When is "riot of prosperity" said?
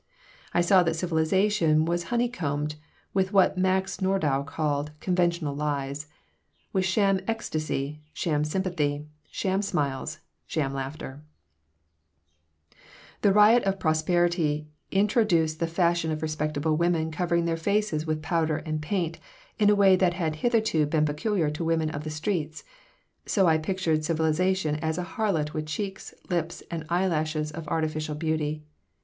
13.31-14.69